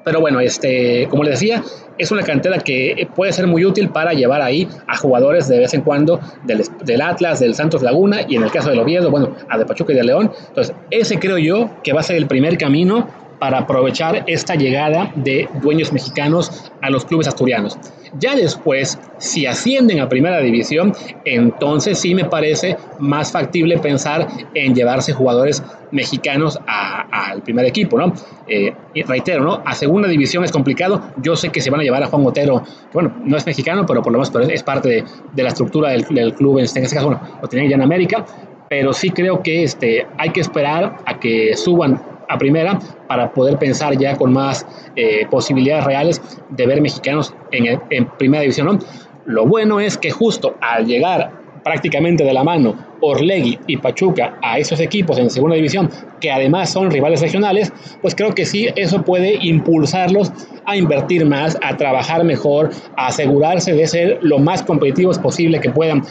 Pero 0.09 0.23
bueno, 0.23 0.41
este, 0.41 1.07
como 1.11 1.23
les 1.23 1.39
decía, 1.39 1.63
es 1.99 2.11
una 2.11 2.23
cantera 2.23 2.57
que 2.61 3.07
puede 3.15 3.31
ser 3.31 3.47
muy 3.47 3.67
útil 3.67 3.91
para 3.91 4.15
llevar 4.15 4.41
ahí 4.41 4.67
a 4.87 4.97
jugadores 4.97 5.49
de 5.49 5.59
vez 5.59 5.75
en 5.75 5.83
cuando 5.83 6.19
del, 6.45 7.03
Atlas, 7.03 7.41
del 7.41 7.55
Santos 7.55 7.83
Laguna 7.83 8.23
y 8.27 8.37
en 8.37 8.43
el 8.43 8.51
caso 8.51 8.71
del 8.71 8.79
Oviedo, 8.79 9.11
bueno, 9.11 9.37
a 9.51 9.59
de 9.59 9.67
Pachuca 9.67 9.93
y 9.93 9.97
de 9.97 10.05
León. 10.05 10.33
Entonces, 10.49 10.75
ese 10.91 11.19
creo 11.19 11.37
yo 11.37 11.69
que 11.85 11.93
va 11.93 12.01
a 12.01 12.03
ser 12.03 12.17
el 12.17 12.27
primer 12.27 12.57
camino 12.57 13.07
para 13.39 13.59
aprovechar 13.59 14.25
esta 14.27 14.55
llegada 14.55 15.13
de 15.15 15.49
dueños 15.63 15.93
mexicanos 15.93 16.73
a 16.83 16.91
los 16.91 17.05
clubes 17.05 17.29
asturianos. 17.29 17.79
Ya 18.19 18.35
después, 18.35 18.99
si 19.19 19.47
ascienden 19.47 20.01
a 20.01 20.09
primera 20.09 20.41
división, 20.41 20.95
entonces 21.25 21.99
sí 21.99 22.15
me 22.15 22.25
parece 22.25 22.77
más 22.99 23.33
factible 23.33 23.79
pensar 23.79 24.27
en 24.55 24.75
llevarse 24.75 25.13
jugadores 25.13 25.63
mexicanos 25.91 26.59
al 26.67 27.43
primer 27.43 27.67
equipo, 27.67 27.99
¿no? 27.99 28.13
Eh, 28.47 28.75
reitero, 29.07 29.43
¿no? 29.43 29.63
A 29.65 29.75
segunda 29.75 30.09
división 30.09 30.45
es 30.45 30.53
complicado. 30.53 31.03
Yo 31.23 31.37
sé 31.37 31.51
que 31.51 31.61
se 31.61 31.71
van 31.71 31.81
a 31.81 31.83
llevar 31.83 32.03
a 32.03 32.07
Juan 32.07 32.27
Otero, 32.27 32.63
que 32.63 32.95
bueno, 32.95 33.15
no 33.25 33.37
es 33.37 33.47
mexicano, 33.47 33.85
pero 33.87 34.03
por 34.03 34.13
lo 34.13 34.19
menos 34.19 34.33
es 34.51 34.63
parte 34.63 35.05
de, 35.35 35.43
la 35.43 35.49
estructura 35.49 35.91
del, 35.91 36.05
club, 36.35 36.59
en 36.59 36.65
este 36.65 36.81
caso, 36.83 37.07
bueno, 37.07 37.21
lo 37.41 37.49
tienen 37.49 37.69
ya 37.69 37.77
en 37.77 37.83
América, 37.83 38.25
pero 38.69 38.93
sí 38.93 39.11
creo 39.11 39.43
que 39.43 39.63
este, 39.63 40.07
hay 40.19 40.31
que 40.31 40.41
esperar 40.41 40.99
a 41.07 41.19
que 41.19 41.57
suban 41.57 42.01
a 42.29 42.39
primera 42.39 42.79
para 43.07 43.33
poder 43.33 43.59
pensar 43.59 43.97
ya 43.97 44.17
con 44.17 44.33
más 44.33 44.67
eh, 44.97 45.27
posibilidades 45.31 45.85
reales 45.85 46.23
de 46.51 46.67
ver 46.67 46.81
mexicanos 46.81 47.35
en, 47.53 47.81
en 47.91 48.07
primera 48.19 48.43
división. 48.43 48.67
¿no? 48.67 48.79
Lo 49.27 49.47
bueno 49.47 49.81
es 49.81 49.97
que 49.97 50.11
justo 50.11 50.57
al 50.61 50.87
llegar 50.87 51.33
prácticamente 51.65 52.25
de 52.25 52.33
la 52.33 52.45
mano 52.45 52.75
Orlegui 53.01 53.59
y 53.67 53.77
Pachuca 53.77 54.39
a 54.43 54.59
esos 54.59 54.81
equipos 54.81 55.19
en 55.19 55.31
segunda 55.31 55.57
división, 55.57 55.91
que 56.21 56.31
además 56.31 56.71
son 56.71 56.91
rivales 56.91 57.21
regionales, 57.21 57.73
pues 58.01 58.15
creo 58.15 58.35
que 58.35 58.47
sí, 58.47 58.69
eso 58.75 59.03
puede 59.03 59.39
impulsarlos 59.43 60.33
a 60.65 60.77
invertir 60.77 61.27
más, 61.27 61.59
a 61.63 61.77
trabajar 61.77 62.25
mejor, 62.25 62.71
a 62.97 63.09
asegurarse 63.09 63.75
de 63.75 63.87
ser 63.87 64.19
lo 64.23 64.39
más 64.39 64.63
competitivos 64.63 65.19
posible 65.19 65.61
que 65.61 65.71
puedan, 65.71 66.03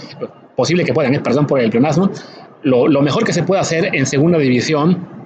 posible 0.55 0.85
que 0.85 0.93
puedan, 0.93 1.15
eh, 1.15 1.19
perdón 1.19 1.47
por 1.47 1.59
el 1.59 1.69
pleonasmo, 1.69 2.09
lo, 2.63 2.87
lo 2.87 3.01
mejor 3.01 3.23
que 3.23 3.33
se 3.33 3.43
pueda 3.43 3.61
hacer 3.61 3.95
en 3.95 4.05
segunda 4.05 4.37
división 4.37 5.16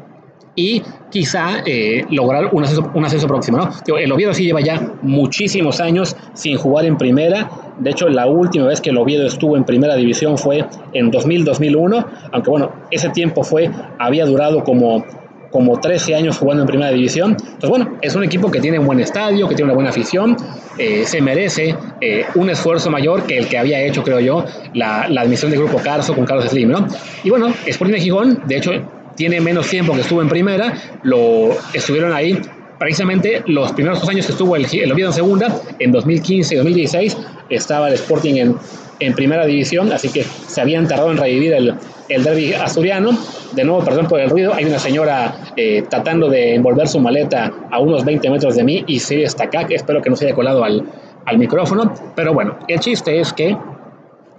y 0.55 0.81
quizá 1.10 1.62
eh, 1.65 2.05
lograr 2.10 2.50
un 2.51 2.63
ascenso, 2.63 2.89
un 2.93 3.05
ascenso 3.05 3.27
próximo. 3.27 3.58
¿no? 3.58 3.98
El 3.98 4.12
Oviedo 4.12 4.34
sí 4.34 4.43
lleva 4.43 4.62
ya 4.62 4.93
muchísimos 5.01 5.79
años 5.79 6.15
sin 6.34 6.58
jugar 6.58 6.86
en 6.86 6.98
primera. 6.98 7.50
De 7.79 7.91
hecho, 7.91 8.10
la 8.10 8.27
última 8.27 8.67
vez 8.67 8.81
que 8.81 8.89
el 8.89 8.98
Oviedo 8.98 9.25
estuvo 9.25 9.55
en 9.55 9.63
primera 9.63 9.96
división 9.96 10.38
fue 10.38 10.65
en 10.93 11.12
2000-2001, 11.12 12.05
aunque 12.31 12.50
bueno, 12.50 12.72
ese 12.91 13.10
tiempo 13.10 13.43
fue, 13.43 13.72
había 13.98 14.25
durado 14.25 14.63
como, 14.63 15.05
como 15.51 15.79
13 15.79 16.15
años 16.15 16.38
jugando 16.38 16.63
en 16.63 16.67
primera 16.67 16.91
división. 16.91 17.31
Entonces, 17.39 17.70
bueno, 17.70 17.98
es 18.01 18.15
un 18.15 18.24
equipo 18.24 18.51
que 18.51 18.60
tiene 18.60 18.77
un 18.77 18.86
buen 18.86 19.00
estadio, 19.00 19.48
que 19.48 19.55
tiene 19.55 19.72
una 19.72 19.75
buena 19.75 19.89
afición, 19.89 20.36
eh, 20.77 21.03
se 21.05 21.22
merece 21.22 21.75
eh, 22.01 22.25
un 22.36 22.50
esfuerzo 22.50 22.89
mayor 22.89 23.24
que 23.24 23.38
el 23.38 23.48
que 23.48 23.58
había 23.58 23.81
hecho, 23.81 24.03
creo 24.03 24.20
yo, 24.20 24.46
la, 24.74 25.08
la 25.08 25.22
admisión 25.22 25.51
del 25.51 25.62
grupo 25.62 25.79
Carso 25.79 26.13
con 26.13 26.25
Carlos 26.25 26.46
Slim, 26.50 26.70
¿no? 26.70 26.88
Y 27.24 27.29
bueno, 27.29 27.53
Sporting 27.65 27.93
de 27.93 28.00
Gijón, 28.01 28.41
de 28.46 28.58
hecho, 28.58 28.72
tiene 29.15 29.41
menos 29.41 29.70
tiempo 29.70 29.94
que 29.94 30.01
estuvo 30.01 30.22
en 30.22 30.30
primera, 30.30 30.74
lo 31.03 31.51
estuvieron 31.74 32.13
ahí 32.13 32.39
precisamente 32.82 33.44
los 33.46 33.74
primeros 33.74 34.00
dos 34.00 34.10
años 34.10 34.25
que 34.25 34.32
estuvo 34.32 34.56
el, 34.56 34.65
el 34.72 34.91
Oviedo 34.91 35.10
en 35.10 35.13
segunda, 35.13 35.62
en 35.77 35.91
2015 35.91 36.56
y 36.56 36.58
2016, 36.58 37.18
estaba 37.50 37.89
el 37.89 37.94
Sporting 37.94 38.36
en, 38.36 38.56
en, 39.00 39.13
primera 39.13 39.46
división, 39.46 39.91
así 39.94 40.10
que 40.10 40.24
se 40.24 40.62
habían 40.62 40.88
tardado 40.88 41.12
en 41.12 41.18
revivir 41.18 41.53
el, 41.53 41.75
el 42.10 42.24
derby 42.24 42.53
asturiano. 42.53 43.12
De 43.53 43.63
nuevo, 43.63 43.84
perdón 43.84 44.08
por 44.08 44.20
el 44.20 44.30
ruido, 44.30 44.53
hay 44.53 44.65
una 44.65 44.80
señora 44.80 45.53
eh, 45.56 45.84
tratando 45.89 46.27
de 46.27 46.56
envolver 46.56 46.88
su 46.88 47.00
maleta 47.00 47.51
a 47.70 47.80
unos 47.80 48.03
20 48.03 48.30
metros 48.32 48.56
de 48.56 48.63
mí 48.63 48.84
y 48.88 49.00
se 49.00 49.22
está 49.22 49.44
acá, 49.44 49.68
espero 49.70 50.01
que 50.01 50.10
no 50.10 50.15
se 50.15 50.25
haya 50.25 50.34
colado 50.34 50.63
al, 50.63 50.84
al 51.25 51.38
micrófono. 51.38 51.94
Pero 52.15 52.34
bueno, 52.34 52.58
el 52.68 52.80
chiste 52.80 53.20
es 53.20 53.32
que 53.32 53.56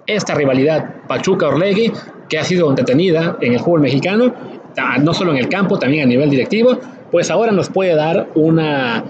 esta 0.06 0.34
rivalidad 0.34 1.02
Pachuca-Orlegui, 1.06 1.92
que 2.28 2.38
ha 2.38 2.44
sido 2.44 2.68
entretenida 2.68 3.36
en 3.40 3.52
el 3.52 3.60
fútbol 3.60 3.82
mexicano, 3.82 4.34
no 5.00 5.14
solo 5.14 5.32
en 5.32 5.38
el 5.38 5.48
campo, 5.48 5.78
también 5.78 6.04
a 6.04 6.06
nivel 6.06 6.30
directivo, 6.30 6.78
pues 7.10 7.30
ahora 7.30 7.52
nos 7.52 7.68
puede 7.68 7.94
dar 7.94 8.28
una, 8.34 9.04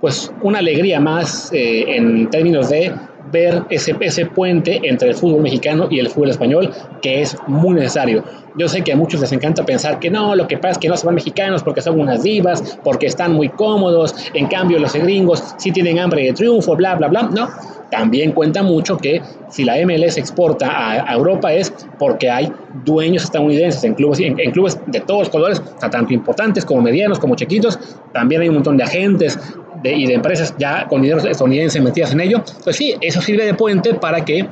pues 0.00 0.32
una 0.42 0.58
alegría 0.58 1.00
más 1.00 1.50
eh, 1.52 1.96
en 1.96 2.28
términos 2.30 2.68
de 2.68 2.92
ver 3.32 3.62
ese, 3.70 3.96
ese 4.00 4.26
puente 4.26 4.80
entre 4.84 5.08
el 5.08 5.14
fútbol 5.14 5.42
mexicano 5.42 5.88
y 5.90 5.98
el 5.98 6.08
fútbol 6.08 6.30
español, 6.30 6.70
que 7.02 7.22
es 7.22 7.36
muy 7.46 7.74
necesario. 7.74 8.22
Yo 8.56 8.68
sé 8.68 8.82
que 8.82 8.92
a 8.92 8.96
muchos 8.96 9.20
les 9.20 9.32
encanta 9.32 9.64
pensar 9.64 9.98
que 9.98 10.10
no, 10.10 10.34
lo 10.34 10.46
que 10.46 10.56
pasa 10.56 10.72
es 10.72 10.78
que 10.78 10.88
no 10.88 10.96
se 10.96 11.06
van 11.06 11.14
mexicanos 11.14 11.62
porque 11.62 11.82
son 11.82 12.00
unas 12.00 12.22
divas, 12.22 12.78
porque 12.84 13.06
están 13.06 13.32
muy 13.32 13.48
cómodos, 13.48 14.14
en 14.32 14.46
cambio 14.46 14.78
los 14.78 14.94
gringos 14.94 15.42
sí 15.58 15.72
tienen 15.72 15.98
hambre 15.98 16.24
de 16.24 16.32
triunfo, 16.32 16.76
bla, 16.76 16.94
bla, 16.94 17.08
bla. 17.08 17.22
No, 17.24 17.48
también 17.90 18.32
cuenta 18.32 18.62
mucho 18.62 18.96
que 18.96 19.22
si 19.48 19.64
la 19.64 19.76
MLS 19.84 20.18
exporta 20.18 21.02
a, 21.08 21.14
Europa 21.14 21.52
es 21.52 21.72
porque 21.98 22.30
hay 22.30 22.52
dueños 22.84 23.24
estadounidenses 23.24 23.84
en 23.84 23.94
clubes, 23.94 24.20
en, 24.20 24.34
clubes 24.50 24.78
de 24.86 25.00
todos 25.00 25.20
los 25.20 25.28
colores, 25.30 25.62
tanto 25.78 26.12
importantes 26.12 26.64
como 26.64 26.82
medianos, 26.82 27.18
como 27.18 27.36
chiquitos. 27.36 27.78
También 28.12 28.42
hay 28.42 28.48
un 28.48 28.54
montón 28.54 28.76
de 28.76 28.84
agentes 28.84 29.38
y 29.84 30.06
de 30.06 30.14
empresas 30.14 30.54
ya 30.58 30.86
con 30.88 31.02
dinero 31.02 31.20
estadounidense 31.20 31.80
metidas 31.80 32.12
en 32.12 32.20
ello. 32.20 32.42
Pues 32.64 32.76
sí, 32.76 32.94
eso 33.00 33.20
sirve 33.20 33.44
de 33.44 33.54
puente 33.54 33.94
para 33.94 34.24
que 34.24 34.46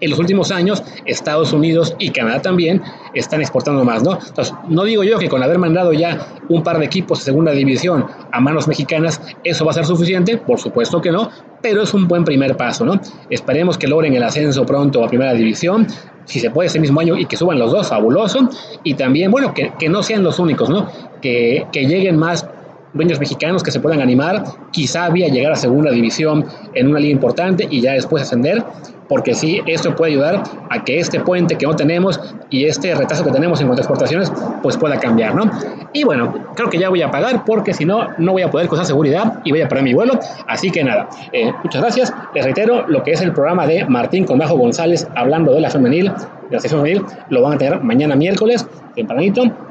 en 0.00 0.10
los 0.10 0.18
últimos 0.18 0.50
años 0.50 0.82
Estados 1.06 1.52
Unidos 1.52 1.94
y 1.98 2.10
Canadá 2.10 2.42
también 2.42 2.82
están 3.14 3.40
exportando 3.40 3.84
más, 3.84 4.02
¿no? 4.02 4.18
Entonces, 4.26 4.54
no 4.68 4.84
digo 4.84 5.04
yo 5.04 5.18
que 5.18 5.28
con 5.28 5.42
haber 5.42 5.58
mandado 5.58 5.92
ya 5.92 6.26
un 6.48 6.62
par 6.62 6.78
de 6.78 6.84
equipos 6.84 7.18
de 7.18 7.24
segunda 7.24 7.52
división 7.52 8.06
a 8.32 8.40
manos 8.40 8.68
mexicanas, 8.68 9.20
eso 9.44 9.64
va 9.64 9.72
a 9.72 9.74
ser 9.74 9.86
suficiente, 9.86 10.36
por 10.36 10.58
supuesto 10.58 11.00
que 11.00 11.10
no, 11.10 11.30
pero 11.62 11.82
es 11.82 11.94
un 11.94 12.06
buen 12.06 12.24
primer 12.24 12.56
paso, 12.56 12.84
¿no? 12.84 13.00
Esperemos 13.30 13.76
que 13.78 13.86
logren 13.86 14.14
el 14.14 14.22
ascenso 14.22 14.64
pronto 14.64 15.04
a 15.04 15.08
primera 15.08 15.34
división, 15.34 15.86
si 16.24 16.40
se 16.40 16.50
puede 16.50 16.68
ese 16.68 16.78
mismo 16.78 17.00
año 17.00 17.16
y 17.16 17.24
que 17.26 17.36
suban 17.36 17.58
los 17.58 17.72
dos, 17.72 17.88
fabuloso, 17.88 18.48
y 18.84 18.94
también, 18.94 19.30
bueno, 19.30 19.54
que, 19.54 19.72
que 19.78 19.88
no 19.88 20.02
sean 20.02 20.22
los 20.22 20.38
únicos, 20.38 20.68
¿no? 20.68 20.88
Que, 21.20 21.66
que 21.72 21.86
lleguen 21.86 22.16
más 22.18 22.46
dueños 22.92 23.18
mexicanos 23.18 23.62
que 23.62 23.70
se 23.70 23.80
puedan 23.80 24.00
animar, 24.00 24.42
quizá 24.70 25.06
había 25.06 25.28
llegar 25.28 25.52
a 25.52 25.56
segunda 25.56 25.90
división 25.90 26.44
en 26.74 26.88
una 26.88 26.98
liga 26.98 27.12
importante 27.12 27.66
y 27.70 27.80
ya 27.80 27.92
después 27.92 28.22
ascender, 28.22 28.64
porque 29.08 29.34
sí, 29.34 29.62
esto 29.66 29.96
puede 29.96 30.12
ayudar 30.12 30.42
a 30.68 30.84
que 30.84 30.98
este 30.98 31.20
puente 31.20 31.56
que 31.56 31.66
no 31.66 31.74
tenemos 31.74 32.20
y 32.50 32.64
este 32.64 32.94
retraso 32.94 33.24
que 33.24 33.30
tenemos 33.30 33.60
en 33.60 33.66
cuanto 33.66 33.80
a 33.80 33.84
exportaciones, 33.84 34.30
pues 34.62 34.76
pueda 34.76 34.98
cambiar, 34.98 35.34
¿no? 35.34 35.50
Y 35.94 36.04
bueno, 36.04 36.46
creo 36.54 36.68
que 36.68 36.78
ya 36.78 36.90
voy 36.90 37.00
a 37.00 37.10
pagar 37.10 37.44
porque 37.46 37.72
si 37.72 37.86
no, 37.86 38.08
no 38.18 38.32
voy 38.32 38.42
a 38.42 38.50
poder 38.50 38.68
cruzar 38.68 38.84
seguridad 38.84 39.40
y 39.44 39.50
voy 39.50 39.62
a 39.62 39.68
perder 39.68 39.84
mi 39.84 39.94
vuelo. 39.94 40.18
Así 40.46 40.70
que 40.70 40.84
nada, 40.84 41.08
eh, 41.32 41.52
muchas 41.64 41.80
gracias. 41.80 42.12
Les 42.34 42.44
reitero 42.44 42.86
lo 42.86 43.02
que 43.02 43.12
es 43.12 43.22
el 43.22 43.32
programa 43.32 43.66
de 43.66 43.86
Martín 43.86 44.24
Condajo 44.24 44.56
González 44.58 45.08
hablando 45.16 45.52
de 45.52 45.60
la 45.62 45.70
femenil, 45.70 46.12
de 46.50 46.56
la 46.56 46.60
sección 46.60 46.82
femenil, 46.82 47.04
lo 47.30 47.42
van 47.42 47.54
a 47.54 47.58
tener 47.58 47.82
mañana 47.82 48.14
miércoles, 48.14 48.66
tempranito 48.94 49.67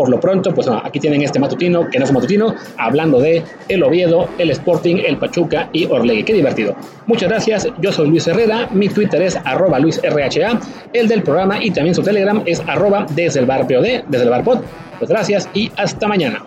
por 0.00 0.08
lo 0.08 0.18
pronto, 0.18 0.54
pues 0.54 0.66
aquí 0.66 0.98
tienen 0.98 1.20
este 1.20 1.38
matutino, 1.38 1.90
que 1.90 1.98
no 1.98 2.06
es 2.06 2.12
matutino, 2.12 2.54
hablando 2.78 3.20
de 3.20 3.42
el 3.68 3.82
Oviedo, 3.82 4.30
el 4.38 4.50
Sporting, 4.50 4.96
el 5.06 5.18
Pachuca 5.18 5.68
y 5.74 5.84
Orlegui. 5.84 6.24
Qué 6.24 6.32
divertido. 6.32 6.74
Muchas 7.06 7.28
gracias, 7.28 7.68
yo 7.82 7.92
soy 7.92 8.08
Luis 8.08 8.26
Herrera, 8.26 8.66
mi 8.72 8.88
Twitter 8.88 9.20
es 9.20 9.36
arroba 9.44 9.78
LuisRHA, 9.78 10.58
el 10.94 11.06
del 11.06 11.22
programa 11.22 11.62
y 11.62 11.70
también 11.70 11.94
su 11.94 12.02
Telegram 12.02 12.42
es 12.46 12.62
arroba 12.66 13.04
desde 13.10 13.40
el 13.40 13.44
bar 13.44 13.66
POD, 13.66 14.04
desde 14.08 14.24
el 14.24 14.30
bar 14.30 14.42
pod. 14.42 14.60
Pues 14.98 15.10
gracias 15.10 15.50
y 15.52 15.70
hasta 15.76 16.08
mañana. 16.08 16.46